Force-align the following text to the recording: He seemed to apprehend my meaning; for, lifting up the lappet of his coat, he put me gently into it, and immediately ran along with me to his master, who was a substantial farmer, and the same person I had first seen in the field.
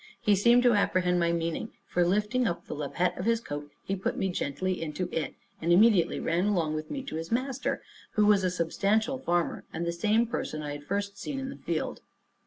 He 0.19 0.33
seemed 0.35 0.63
to 0.63 0.73
apprehend 0.73 1.19
my 1.19 1.31
meaning; 1.31 1.73
for, 1.85 2.03
lifting 2.03 2.47
up 2.47 2.65
the 2.65 2.73
lappet 2.73 3.15
of 3.19 3.25
his 3.25 3.39
coat, 3.39 3.69
he 3.83 3.95
put 3.95 4.17
me 4.17 4.29
gently 4.29 4.81
into 4.81 5.07
it, 5.11 5.35
and 5.61 5.71
immediately 5.71 6.19
ran 6.19 6.47
along 6.47 6.73
with 6.73 6.89
me 6.89 7.03
to 7.03 7.17
his 7.17 7.31
master, 7.31 7.83
who 8.13 8.25
was 8.25 8.43
a 8.43 8.49
substantial 8.49 9.19
farmer, 9.19 9.63
and 9.71 9.85
the 9.85 9.91
same 9.91 10.25
person 10.25 10.63
I 10.63 10.71
had 10.71 10.85
first 10.85 11.19
seen 11.19 11.37
in 11.39 11.51
the 11.51 11.55
field. 11.57 12.01